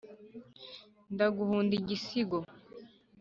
[1.13, 2.37] ndaguhunda igisigo